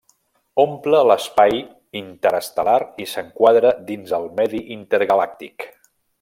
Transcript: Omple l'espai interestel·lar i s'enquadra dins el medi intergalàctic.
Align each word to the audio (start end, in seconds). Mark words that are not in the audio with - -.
Omple 0.61 1.01
l'espai 1.09 1.59
interestel·lar 2.01 2.79
i 3.05 3.07
s'enquadra 3.13 3.75
dins 3.91 4.17
el 4.21 4.27
medi 4.41 4.63
intergalàctic. 4.79 5.69